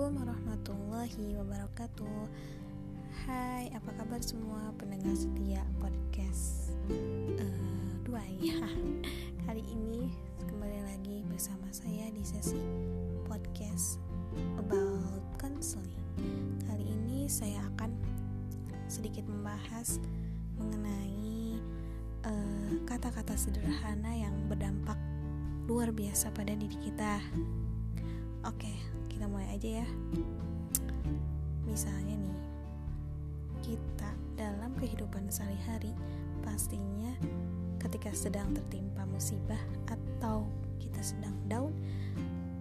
Assalamualaikum 0.00 0.32
warahmatullahi 0.32 1.26
wabarakatuh. 1.36 2.20
Hai, 3.28 3.68
apa 3.68 3.92
kabar 4.00 4.16
semua 4.24 4.72
pendengar 4.80 5.12
setia 5.12 5.60
podcast? 5.76 6.72
Uh, 7.36 8.00
Dua 8.00 8.24
ya. 8.40 8.64
Kali 9.44 9.60
ini 9.60 10.08
kembali 10.48 10.88
lagi 10.88 11.20
bersama 11.28 11.68
saya 11.68 12.08
di 12.16 12.24
sesi 12.24 12.56
podcast 13.28 14.00
about 14.56 15.20
counseling. 15.36 16.00
Kali 16.64 16.96
ini 16.96 17.28
saya 17.28 17.60
akan 17.76 17.92
sedikit 18.88 19.28
membahas 19.28 20.00
mengenai 20.56 21.60
eh, 22.24 22.72
kata-kata 22.88 23.36
uh, 23.36 23.40
sederhana 23.44 24.16
yang 24.16 24.32
berdampak 24.48 24.96
luar 25.68 25.92
biasa 25.92 26.32
pada 26.32 26.56
diri 26.56 26.88
kita. 26.88 27.20
Oke, 28.48 28.72
kita 29.20 29.28
mulai 29.28 29.52
aja 29.52 29.84
ya. 29.84 29.88
Misalnya 31.68 32.16
nih, 32.16 32.36
kita 33.60 34.16
dalam 34.32 34.72
kehidupan 34.80 35.28
sehari-hari 35.28 35.92
pastinya 36.40 37.12
ketika 37.84 38.16
sedang 38.16 38.56
tertimpa 38.56 39.04
musibah 39.04 39.60
atau 39.92 40.48
kita 40.80 41.04
sedang 41.04 41.36
down, 41.52 41.68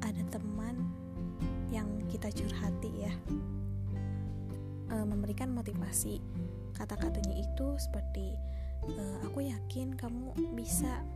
ada 0.04 0.20
teman 0.36 0.84
yang 1.72 1.88
kita 2.12 2.28
curhati 2.28 3.08
ya. 3.08 3.14
E, 4.92 4.96
memberikan 5.08 5.56
motivasi. 5.56 6.20
Kata-katanya 6.76 7.40
itu 7.40 7.80
seperti 7.80 8.36
e, 8.84 9.04
aku 9.24 9.48
yakin 9.48 9.96
kamu 9.96 10.36
bisa. 10.60 11.08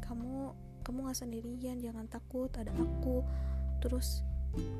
Kamu 0.00 0.56
kamu 0.80 1.12
gak 1.12 1.20
sendirian, 1.20 1.76
jangan 1.76 2.08
takut, 2.08 2.48
ada 2.56 2.72
aku 2.72 3.20
terus 3.84 4.24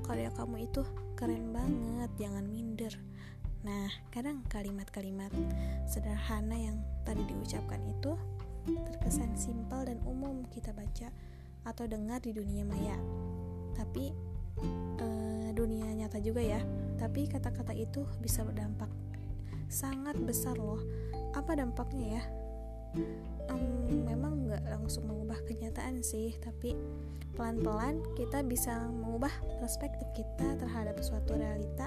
karya 0.05 0.30
kamu 0.34 0.69
itu 0.69 0.83
keren 1.19 1.52
banget 1.52 2.11
jangan 2.19 2.44
minder. 2.47 2.92
Nah 3.66 3.91
kadang 4.14 4.47
kalimat-kalimat 4.47 5.34
sederhana 5.84 6.55
yang 6.55 6.78
tadi 7.02 7.27
diucapkan 7.27 7.83
itu 7.84 8.14
terkesan 8.69 9.33
simpel 9.34 9.89
dan 9.89 9.98
umum 10.05 10.44
kita 10.52 10.70
baca 10.77 11.08
atau 11.66 11.84
dengar 11.84 12.22
di 12.22 12.33
dunia 12.33 12.62
maya. 12.64 12.96
Tapi 13.74 14.14
eh, 15.02 15.48
dunia 15.52 15.91
nyata 15.94 16.22
juga 16.22 16.41
ya. 16.41 16.62
Tapi 16.98 17.27
kata-kata 17.27 17.74
itu 17.74 18.06
bisa 18.22 18.42
berdampak 18.46 18.91
sangat 19.69 20.16
besar 20.22 20.56
loh. 20.56 20.80
Apa 21.36 21.55
dampaknya 21.55 22.19
ya? 22.19 22.24
Um, 23.52 24.06
memang 24.08 24.48
nggak 24.48 24.64
langsung 24.64 25.05
kenyataan 25.49 26.05
sih 26.05 26.37
tapi 26.45 26.77
pelan-pelan 27.39 28.03
kita 28.19 28.43
bisa 28.43 28.91
mengubah 28.91 29.31
perspektif 29.63 30.11
kita 30.13 30.59
terhadap 30.59 30.99
suatu 30.99 31.39
realita 31.39 31.87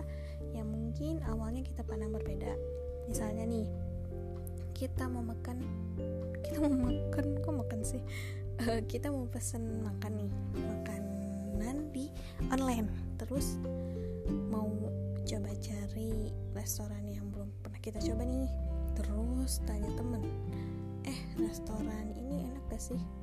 yang 0.55 0.71
mungkin 0.71 1.19
awalnya 1.27 1.59
kita 1.59 1.83
pandang 1.83 2.15
berbeda. 2.15 2.55
Misalnya 3.11 3.43
nih, 3.43 3.67
kita 4.71 5.11
mau 5.11 5.19
makan, 5.19 5.59
kita 6.47 6.57
mau 6.63 6.71
makan, 6.71 7.25
kok 7.43 7.55
makan 7.67 7.79
sih? 7.83 7.99
Uh, 8.63 8.79
kita 8.87 9.11
mau 9.11 9.27
pesen 9.27 9.83
makan 9.83 10.23
nih, 10.23 10.31
makanan 10.55 11.91
di 11.91 12.07
online. 12.47 12.87
Terus 13.19 13.59
mau 14.47 14.71
coba 15.27 15.51
cari 15.59 16.31
restoran 16.55 17.03
yang 17.11 17.27
belum 17.27 17.51
pernah 17.59 17.79
kita 17.83 17.99
coba 17.99 18.23
nih. 18.23 18.47
Terus 18.95 19.59
tanya 19.67 19.91
temen, 19.99 20.23
eh 21.03 21.19
restoran 21.39 22.11
ini 22.15 22.47
enak 22.47 22.63
gak 22.71 22.79
sih? 22.79 23.20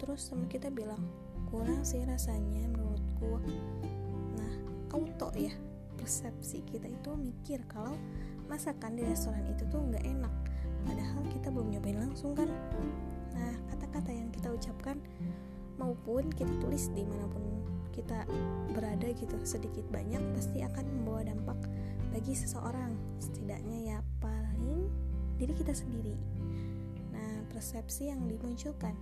Terus 0.00 0.32
sama 0.32 0.48
kita 0.48 0.72
bilang, 0.72 1.04
kurang 1.52 1.84
sih 1.84 2.00
rasanya 2.08 2.64
menurutku. 2.72 3.36
Nah 4.38 4.52
auto 4.96 5.28
ya 5.36 5.52
persepsi 6.00 6.64
kita 6.64 6.88
itu 6.88 7.12
mikir 7.12 7.60
kalau 7.68 7.92
masakan 8.48 8.96
di 8.96 9.04
restoran 9.04 9.44
itu 9.52 9.68
tuh 9.68 9.78
nggak 9.78 10.02
enak 10.02 10.32
padahal 10.88 11.22
kita 11.28 11.52
belum 11.52 11.76
nyobain 11.76 12.00
langsung 12.00 12.32
kan? 12.32 12.48
Nah 13.36 13.52
kata-kata 13.74 14.10
yang 14.10 14.32
kita 14.32 14.48
ucapkan 14.48 14.96
maupun 15.76 16.32
kita 16.32 16.50
tulis 16.64 16.88
di 16.96 17.04
mana 17.04 17.28
pun 17.28 17.44
kita 17.92 18.24
berada 18.72 19.12
gitu 19.12 19.36
sedikit 19.44 19.84
banyak 19.92 20.22
pasti 20.32 20.64
akan 20.64 20.84
membawa 20.88 21.28
dampak 21.28 21.58
bagi 22.14 22.32
seseorang. 22.32 22.96
Setidaknya 23.20 23.78
ya 23.94 23.98
paling 24.24 24.88
diri 25.36 25.52
kita 25.52 25.76
sendiri. 25.76 26.16
Nah 27.12 27.44
persepsi 27.52 28.08
yang 28.08 28.24
dimunculkan 28.24 28.96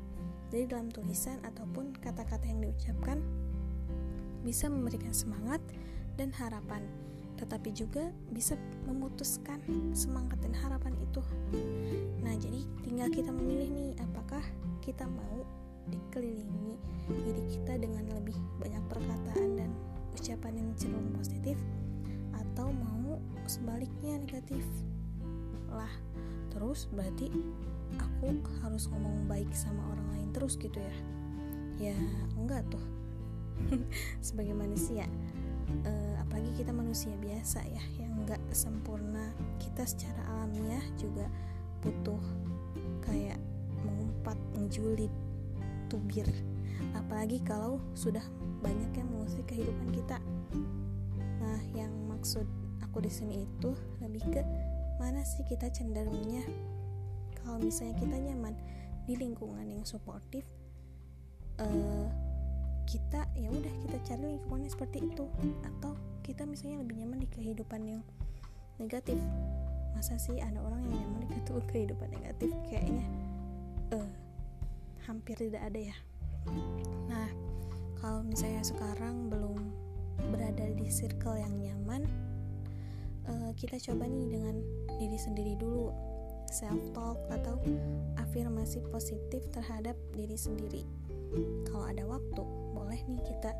dari 0.48 0.64
dalam 0.64 0.88
tulisan 0.88 1.40
ataupun 1.44 1.96
kata-kata 2.00 2.44
yang 2.48 2.64
diucapkan 2.64 3.20
bisa 4.42 4.70
memberikan 4.70 5.12
semangat 5.12 5.60
dan 6.16 6.32
harapan, 6.34 6.82
tetapi 7.36 7.70
juga 7.74 8.10
bisa 8.32 8.56
memutuskan 8.88 9.60
semangat 9.92 10.40
dan 10.40 10.54
harapan 10.56 10.94
itu. 10.98 11.22
Nah, 12.24 12.34
jadi 12.38 12.64
tinggal 12.82 13.08
kita 13.12 13.30
memilih 13.30 13.68
nih 13.70 13.90
apakah 14.00 14.42
kita 14.80 15.04
mau 15.04 15.44
dikelilingi 15.88 16.76
diri 17.08 17.44
kita 17.48 17.80
dengan 17.80 18.04
lebih 18.12 18.36
banyak 18.60 18.84
perkataan 18.88 19.48
dan 19.56 19.70
ucapan 20.12 20.60
yang 20.60 20.68
cenderung 20.76 21.12
positif 21.16 21.56
atau 22.36 22.68
mau 22.72 23.16
sebaliknya 23.48 24.20
negatif 24.20 24.64
lah 25.72 25.92
terus 26.52 26.88
berarti 26.92 27.32
aku 27.96 28.36
harus 28.60 28.84
ngomong 28.92 29.24
baik 29.24 29.48
sama 29.56 29.80
orang 29.94 30.06
lain 30.16 30.28
terus 30.36 30.60
gitu 30.60 30.76
ya? 30.76 30.96
Ya 31.78 31.96
enggak 32.36 32.66
tuh. 32.68 32.84
Sebagai 34.26 34.52
manusia. 34.52 35.08
Uh, 35.84 36.16
apalagi 36.24 36.64
kita 36.64 36.72
manusia 36.72 37.12
biasa 37.20 37.64
ya 37.64 37.82
yang 37.96 38.12
enggak 38.24 38.40
sempurna. 38.52 39.32
Kita 39.56 39.88
secara 39.88 40.20
alamiah 40.34 40.84
juga 41.00 41.24
butuh 41.80 42.20
kayak 43.04 43.38
mengumpat 43.86 44.38
ngejulit 44.58 45.12
tubir. 45.88 46.28
Apalagi 46.94 47.40
kalau 47.42 47.80
sudah 47.94 48.22
banyak 48.60 48.90
yang 48.98 49.08
mengusik 49.08 49.46
kehidupan 49.48 49.88
kita. 49.94 50.18
Nah 51.40 51.62
yang 51.72 51.90
maksud 52.10 52.44
aku 52.82 53.02
di 53.02 53.10
sini 53.12 53.46
itu 53.46 53.70
lebih 54.02 54.24
ke 54.32 54.42
mana 54.98 55.22
sih 55.22 55.46
kita 55.46 55.70
cenderungnya 55.70 56.42
kalau 57.42 57.58
misalnya 57.62 57.94
kita 58.00 58.16
nyaman 58.16 58.54
di 59.08 59.14
lingkungan 59.16 59.64
yang 59.64 59.84
suportif 59.88 60.44
uh, 61.58 62.06
kita 62.88 63.28
ya 63.36 63.52
udah 63.52 63.74
kita 63.84 63.96
cari 64.08 64.24
lingkungan 64.32 64.64
yang 64.64 64.72
seperti 64.72 64.98
itu. 65.04 65.28
Atau 65.60 65.92
kita 66.24 66.48
misalnya 66.48 66.80
lebih 66.80 67.04
nyaman 67.04 67.20
di 67.20 67.28
kehidupan 67.28 67.80
yang 67.84 68.02
negatif. 68.80 69.20
Masa 69.92 70.16
sih 70.16 70.40
ada 70.40 70.56
orang 70.64 70.80
yang 70.88 71.04
nyaman 71.04 71.28
di 71.28 71.40
kehidupan 71.44 72.08
negatif? 72.16 72.48
Kayaknya 72.72 73.04
uh, 73.92 74.10
hampir 75.04 75.36
tidak 75.36 75.68
ada 75.68 75.80
ya. 75.92 75.96
Nah 77.12 77.28
kalau 78.00 78.24
misalnya 78.24 78.64
sekarang 78.64 79.28
belum 79.28 79.68
berada 80.32 80.64
di 80.72 80.86
circle 80.88 81.36
yang 81.36 81.54
nyaman 81.60 82.08
uh, 83.28 83.50
kita 83.54 83.76
coba 83.90 84.08
nih 84.08 84.26
dengan 84.32 84.56
diri 84.96 85.18
sendiri 85.18 85.54
dulu 85.60 85.92
self 86.48 86.80
talk 86.96 87.18
atau 87.28 87.60
afirmasi 88.16 88.80
positif 88.88 89.44
terhadap 89.52 89.94
diri 90.16 90.36
sendiri. 90.36 90.82
Kalau 91.68 91.84
ada 91.84 92.04
waktu, 92.08 92.42
boleh 92.72 93.00
nih 93.04 93.22
kita 93.24 93.52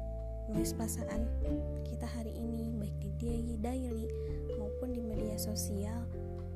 nulis 0.49 0.73
perasaan 0.73 1.29
kita 1.85 2.09
hari 2.09 2.33
ini 2.33 2.73
baik 2.73 2.97
di 3.05 3.57
diary, 3.61 4.09
maupun 4.57 4.97
di 4.97 5.05
media 5.05 5.37
sosial 5.37 6.09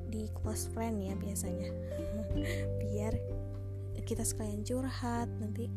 di 0.09 0.29
close 0.33 0.65
friend 0.73 1.01
ya 1.01 1.13
biasanya. 1.13 1.69
Biar 2.81 3.13
kita 4.03 4.25
sekalian 4.25 4.65
curhat, 4.67 5.29
nanti 5.39 5.69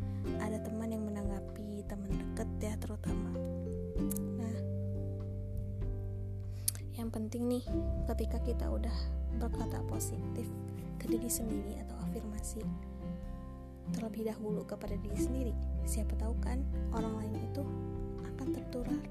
ada 0.43 0.59
teman 0.59 0.91
yang 0.91 1.05
menanggapi, 1.07 1.85
teman 1.87 2.11
deket 2.11 2.49
ya 2.59 2.75
terutama. 2.81 3.31
Nah, 4.41 4.57
yang 6.97 7.13
penting 7.13 7.47
nih 7.47 7.65
ketika 8.11 8.41
kita 8.43 8.67
udah 8.67 9.16
berkata 9.37 9.81
positif 9.87 10.49
ke 10.97 11.07
diri 11.07 11.29
sendiri 11.31 11.79
atau 11.87 11.97
afirmasi 12.09 12.65
terlebih 13.95 14.27
dahulu 14.27 14.67
kepada 14.67 14.99
diri 14.99 15.19
sendiri. 15.19 15.55
Siapa 15.87 16.19
tahu 16.19 16.35
kan 16.43 16.59
orang 16.91 17.23
lain 17.23 17.35
itu 17.47 17.63
akan 18.35 18.49
tertular. 18.51 19.03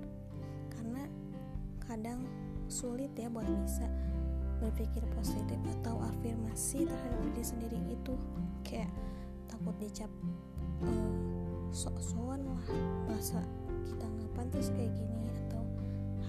Karena 0.73 1.03
kadang 1.87 2.19
sulit 2.67 3.13
ya 3.15 3.31
buat 3.31 3.47
bisa 3.63 3.87
berpikir 4.59 5.03
positif 5.15 5.59
atau 5.79 5.99
afirmasi 6.01 6.87
terhadap 6.87 7.19
diri 7.31 7.43
sendiri 7.43 7.79
itu 7.91 8.13
kayak 8.63 8.89
takut 9.51 9.75
dicap 9.77 10.11
uh, 10.83 11.11
sok-sokan 11.75 12.39
lah 12.39 12.65
merasa 13.05 13.39
kita 13.83 14.05
nggak 14.07 14.31
pantas 14.33 14.71
kayak 14.73 14.91
gini 14.95 15.27
atau 15.45 15.63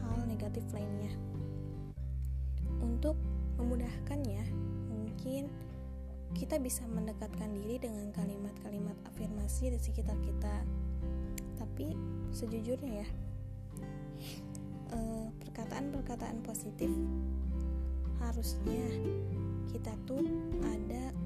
hal 0.02 0.26
negatif 0.26 0.62
lainnya. 0.75 1.10
Untuk 2.82 3.16
memudahkannya 3.56 4.44
mungkin 4.93 5.49
kita 6.37 6.61
bisa 6.61 6.85
mendekatkan 6.87 7.53
diri 7.56 7.81
dengan 7.81 8.12
kalimat-kalimat 8.12 8.97
afirmasi 9.08 9.73
di 9.73 9.79
sekitar 9.81 10.17
kita. 10.20 10.64
Tapi 11.56 11.97
sejujurnya 12.32 13.05
ya 13.05 13.08
perkataan-perkataan 15.56 16.44
positif 16.44 16.93
harusnya 18.20 18.85
kita 19.73 19.93
tuh 20.05 20.20
ada 20.61 21.17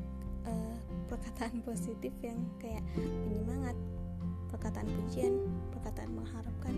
uh, 0.47 0.77
perkataan 1.11 1.59
positif 1.69 2.15
yang 2.23 2.39
kayak 2.63 2.87
penyemangat 2.95 3.75
perkataan 4.55 4.87
pujian 4.87 5.35
perkataan 5.75 6.15
mengharapkan. 6.15 6.75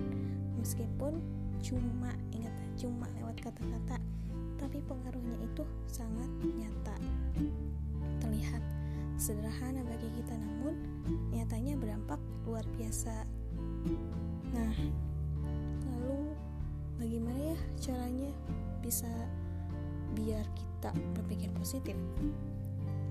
Meskipun 0.56 1.20
cuma 1.60 2.16
ingat 2.32 2.56
cuma 2.80 3.04
lewat 3.20 3.36
kata-kata 3.44 4.00
tapi 4.62 4.78
pengaruhnya 4.86 5.36
itu 5.42 5.66
sangat 5.90 6.30
nyata. 6.54 6.94
Terlihat 8.22 8.62
sederhana 9.18 9.82
bagi 9.82 10.06
kita 10.14 10.38
namun 10.38 10.78
nyatanya 11.34 11.74
berdampak 11.74 12.22
luar 12.46 12.62
biasa. 12.78 13.26
Nah 14.54 14.74
lalu 15.90 16.30
bagaimana 17.02 17.40
ya 17.52 17.58
caranya 17.82 18.30
bisa 18.78 19.10
biar 20.14 20.46
kita 20.54 20.94
berpikir 21.18 21.50
positif? 21.58 21.98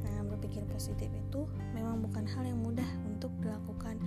Nah 0.07 0.23
berpikir 0.31 0.63
positif 0.71 1.11
itu 1.11 1.41
memang 1.75 1.99
bukan 1.99 2.23
hal 2.31 2.47
yang 2.47 2.63
mudah 2.63 2.87
untuk 3.03 3.35
dilakukan 3.43 3.99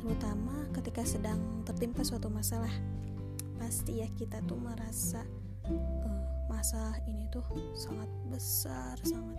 terutama 0.00 0.64
ketika 0.72 1.04
sedang 1.04 1.38
tertimpa 1.68 2.00
suatu 2.00 2.32
masalah. 2.32 2.72
Pasti 3.60 4.00
ya 4.00 4.08
kita 4.16 4.40
tuh 4.44 4.60
merasa 4.60 5.24
uh, 5.68 6.15
masalah 6.56 6.96
ini 7.04 7.28
tuh 7.28 7.44
sangat 7.76 8.08
besar 8.32 8.96
sangat 9.04 9.36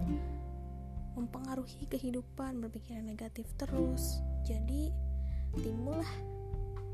mempengaruhi 1.17 1.89
kehidupan 1.89 2.61
berpikiran 2.61 3.09
negatif 3.09 3.49
terus 3.57 4.21
jadi 4.45 4.93
timbullah 5.57 6.37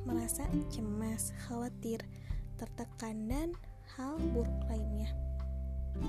merasa 0.03 0.43
cemas, 0.67 1.31
khawatir, 1.47 2.03
tertekan 2.59 3.27
dan 3.27 3.49
hal 3.95 4.19
buruk 4.35 4.51
lainnya. 4.67 5.11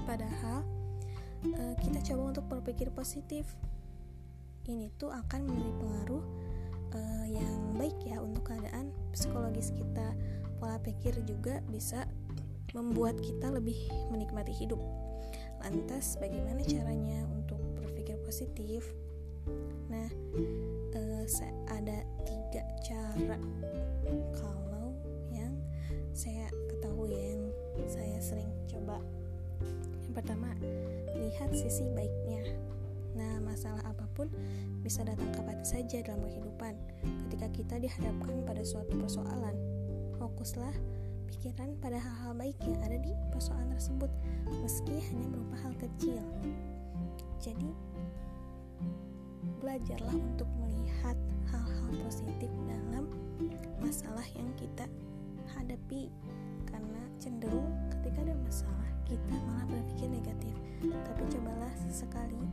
Padahal 0.06 0.67
uh, 1.55 1.75
kita 1.78 2.02
coba 2.12 2.34
untuk 2.34 2.46
berpikir 2.50 2.90
positif. 2.90 3.46
Ini 4.64 4.88
tuh 4.96 5.12
akan 5.12 5.44
memberi 5.44 5.72
pengaruh 5.76 6.25
uh, 6.96 7.26
yang 7.28 7.76
baik 7.76 7.96
ya 8.02 8.19
untuk 8.19 8.49
keadaan 8.49 8.90
psikologis 9.12 9.70
kita. 9.76 10.17
Pola 10.58 10.81
pikir 10.81 11.20
juga 11.28 11.60
bisa 11.69 12.08
membuat 12.75 13.17
kita 13.23 13.49
lebih 13.55 13.79
menikmati 14.11 14.53
hidup. 14.53 14.82
Lantas 15.62 16.19
bagaimana 16.21 16.61
caranya 16.67 17.25
untuk 17.32 17.62
berpikir 17.81 18.19
positif? 18.26 18.85
Nah, 19.88 20.11
uh, 21.25 21.73
ada 21.73 22.05
tiga 22.29 22.62
cara 22.85 23.41
kalau 24.37 24.93
yang 25.32 25.56
saya 26.12 26.53
ketahui 26.69 27.17
ya, 27.17 27.32
yang 27.81 27.88
saya 27.88 28.19
sering 28.21 28.50
coba 28.69 29.00
yang 30.05 30.12
pertama 30.12 30.53
lihat 31.17 31.49
sisi 31.56 31.88
baiknya 31.97 32.53
nah 33.17 33.41
masalah 33.41 33.81
apa 33.88 34.05
pun 34.12 34.29
bisa 34.85 35.00
datang 35.06 35.32
kapan 35.32 35.56
saja 35.65 36.05
dalam 36.05 36.29
kehidupan 36.29 36.77
ketika 37.29 37.47
kita 37.56 37.75
dihadapkan 37.81 38.44
pada 38.44 38.61
suatu 38.61 38.93
persoalan 39.00 39.56
fokuslah 40.20 40.75
pikiran 41.34 41.75
pada 41.82 41.98
hal-hal 41.98 42.31
baik 42.38 42.54
yang 42.62 42.78
ada 42.86 42.94
di 42.94 43.10
persoalan 43.34 43.66
tersebut 43.75 44.06
meski 44.62 45.02
hanya 45.10 45.26
berupa 45.34 45.56
hal 45.66 45.75
kecil. 45.82 46.22
Jadi 47.42 47.75
belajarlah 49.58 50.14
untuk 50.14 50.46
melihat 50.62 51.19
hal-hal 51.50 51.90
positif 52.06 52.46
dalam 52.70 53.10
masalah 53.82 54.22
yang 54.38 54.46
kita 54.54 54.86
hadapi 55.58 56.06
karena 56.70 57.02
cenderung 57.19 57.66
ketika 57.98 58.22
ada 58.22 58.34
masalah 58.38 58.88
kita 59.02 59.34
malah 59.50 59.66
berpikir 59.66 60.06
negatif. 60.14 60.54
Tapi 60.86 61.22
cobalah 61.34 61.75
sesekali 61.82 62.46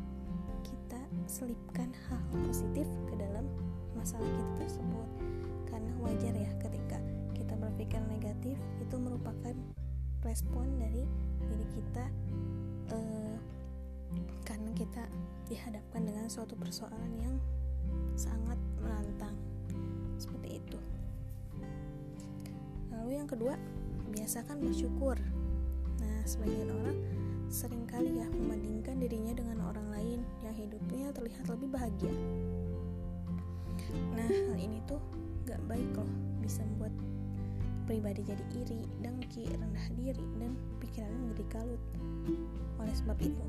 kita 0.66 1.02
selipkan 1.30 1.94
hal-hal 2.10 2.38
positif 2.50 2.90
ke 3.06 3.14
dalam 3.14 3.46
masalah 3.94 4.26
kita 4.26 4.66
tersebut 4.66 5.08
karena 5.70 5.94
wajar 6.02 6.34
ya 6.34 6.52
ketika 6.58 6.98
kita 7.42 7.58
berpikir 7.58 7.98
negatif 8.06 8.54
itu 8.78 8.96
merupakan 9.02 9.58
respon 10.22 10.78
dari 10.78 11.02
diri 11.50 11.68
kita 11.74 12.06
uh, 12.94 13.38
karena 14.46 14.70
kita 14.78 15.10
dihadapkan 15.50 16.06
dengan 16.06 16.30
suatu 16.30 16.54
persoalan 16.54 17.12
yang 17.18 17.36
sangat 18.14 18.62
menantang. 18.78 19.34
Seperti 20.22 20.62
itu. 20.62 20.78
Lalu 22.94 23.18
yang 23.18 23.26
kedua 23.26 23.58
biasakan 24.14 24.62
bersyukur. 24.62 25.18
Nah 25.98 26.22
sebagian 26.30 26.70
orang 26.70 26.98
sering 27.50 27.90
kali 27.90 28.22
ya 28.22 28.30
membandingkan 28.30 29.02
dirinya 29.02 29.34
dengan 29.34 29.66
orang 29.66 29.90
lain 29.90 30.20
yang 30.46 30.54
hidupnya 30.54 31.10
terlihat 31.10 31.50
lebih 31.50 31.74
bahagia. 31.74 32.14
Nah 34.14 34.30
hal 34.30 34.58
ini 34.62 34.78
tuh 34.86 35.02
gak 35.50 35.60
baik 35.66 35.90
loh 35.98 36.08
bisa 36.40 36.62
membuat 36.64 36.94
pribadi 37.86 38.22
jadi 38.26 38.46
iri, 38.58 38.82
dengki, 39.02 39.50
rendah 39.50 39.88
diri, 39.98 40.26
dan 40.38 40.52
pikirannya 40.82 41.18
menjadi 41.28 41.46
kalut. 41.54 41.82
Oleh 42.82 42.96
sebab 42.96 43.18
itu, 43.22 43.46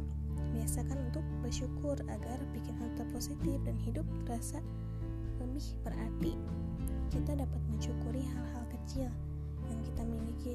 biasakan 0.53 0.99
untuk 1.11 1.25
bersyukur 1.41 1.97
agar 2.11 2.39
pikiran 2.53 2.93
tetap 2.95 3.09
positif 3.13 3.59
dan 3.65 3.77
hidup 3.83 4.07
terasa 4.29 4.61
lebih 5.41 5.67
berarti. 5.85 6.33
Kita 7.13 7.37
dapat 7.37 7.61
mensyukuri 7.69 8.25
hal-hal 8.25 8.65
kecil 8.73 9.09
yang 9.69 9.81
kita 9.85 10.03
miliki 10.05 10.55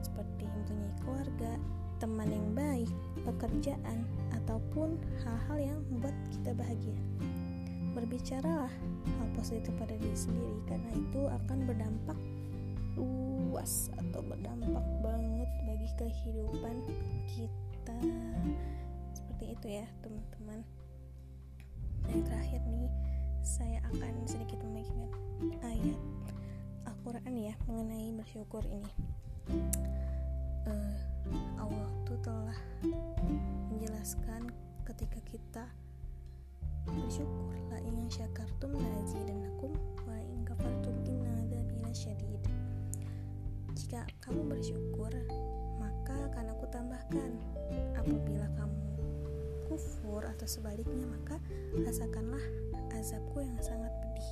seperti 0.00 0.44
mempunyai 0.48 0.92
keluarga, 1.04 1.52
teman 1.98 2.28
yang 2.32 2.48
baik, 2.56 2.90
pekerjaan, 3.26 4.06
ataupun 4.32 4.96
hal-hal 5.26 5.58
yang 5.74 5.78
membuat 5.92 6.16
kita 6.32 6.56
bahagia. 6.56 6.96
Berbicaralah 7.92 8.72
hal 9.18 9.28
positif 9.36 9.74
pada 9.76 9.92
diri 9.98 10.16
sendiri 10.16 10.58
karena 10.70 10.90
itu 10.96 11.20
akan 11.28 11.58
berdampak 11.66 12.18
luas 12.98 13.94
atau 13.94 14.20
berdampak 14.26 14.86
banget 14.98 15.50
bagi 15.62 15.88
kehidupan 15.94 16.76
kita. 17.30 17.96
Seperti 19.14 19.44
itu 19.54 19.66
ya, 19.82 19.86
teman-teman. 20.02 20.60
Dan 22.04 22.18
terakhir 22.26 22.60
nih, 22.66 22.90
saya 23.42 23.78
akan 23.94 24.26
sedikit 24.26 24.58
membagikan 24.60 25.10
ayat 25.62 26.00
Al-Quran 26.84 27.34
ya 27.38 27.54
mengenai 27.64 28.12
bersyukur 28.12 28.60
ini 28.68 28.92
uh, 30.68 30.96
Allah 31.56 31.88
tuh 32.04 32.18
telah 32.20 32.58
menjelaskan 33.72 34.52
ketika 34.84 35.18
kita 35.24 35.64
bersyukur 36.84 37.52
la 37.72 37.80
in 37.84 38.08
syakartum 38.08 38.72
la 38.76 38.88
azidannakum 39.04 39.72
wa 40.04 40.16
in 40.16 40.40
kafartum 40.44 40.96
inna 41.08 41.32
adzabi 41.44 41.76
syadid 41.96 42.42
jika 43.78 44.02
kamu 44.18 44.50
bersyukur 44.50 45.14
maka 45.78 46.14
akan 46.34 46.50
aku 46.50 46.66
tambahkan. 46.66 47.30
Apabila 47.94 48.50
kamu 48.58 48.78
kufur 49.70 50.26
atau 50.26 50.46
sebaliknya 50.50 51.06
maka 51.06 51.38
rasakanlah 51.78 52.42
azabku 52.98 53.38
yang 53.38 53.54
sangat 53.62 53.94
pedih 54.02 54.28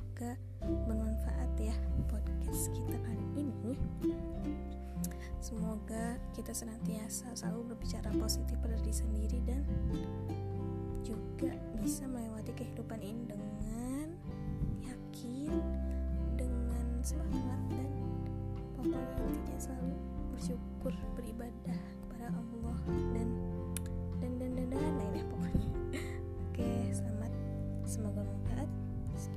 semoga 0.00 0.32
bermanfaat 0.64 1.52
ya 1.60 1.76
podcast 2.08 2.72
kita 2.72 2.96
kali 3.04 3.26
ini. 3.36 3.76
Semoga 5.44 6.16
kita 6.32 6.56
senantiasa 6.56 7.36
selalu 7.36 7.76
berbicara 7.76 8.08
positif 8.16 8.56
pada 8.64 8.80
diri 8.80 8.96
sendiri 8.96 9.38
dan 9.44 9.60
juga 11.04 11.52
bisa 11.76 12.08
melewati 12.08 12.48
kehidupan 12.56 12.96
ini 13.04 13.28
dengan 13.28 14.08
yakin, 14.88 15.52
dengan 16.40 16.86
semangat 17.04 17.60
dan 17.68 17.88
pokoknya 18.80 19.04
intinya 19.04 19.56
selalu 19.60 19.96
bersyukur 20.32 20.92
beribadah 21.12 21.80
kepada 22.08 22.32
Allah 22.32 22.78
dan 22.88 23.28
dan 24.24 24.32
dan 24.40 24.50
dan 24.56 24.66
dan 24.72 24.92
lainnya 24.96 25.24
pokoknya. 25.28 25.68
Oke, 26.48 26.88
selamat 26.88 27.32
semoga. 27.84 28.39